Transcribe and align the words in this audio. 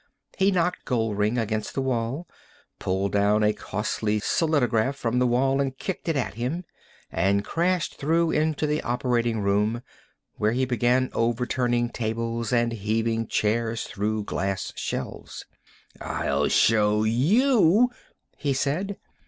He 0.35 0.49
knocked 0.49 0.83
Goldring 0.85 1.37
against 1.37 1.75
the 1.75 1.81
wall, 1.83 2.27
pulled 2.79 3.11
down 3.11 3.43
a 3.43 3.53
costly 3.53 4.19
solidograph 4.19 4.95
from 4.95 5.19
the 5.19 5.27
wall 5.27 5.61
and 5.61 5.77
kicked 5.77 6.09
it 6.09 6.15
at 6.15 6.33
him, 6.33 6.63
and 7.11 7.45
crashed 7.45 7.99
through 7.99 8.31
into 8.31 8.65
the 8.65 8.81
operating 8.81 9.41
room, 9.41 9.83
where 10.37 10.53
he 10.53 10.65
began 10.65 11.11
overturning 11.13 11.89
tables 11.89 12.51
and 12.51 12.71
heaving 12.71 13.27
chairs 13.27 13.83
through 13.83 14.23
glass 14.23 14.73
shelves. 14.75 15.45
"I'll 16.01 16.47
show 16.47 17.03
you," 17.03 17.91
he 18.37 18.55
said. 18.55 18.97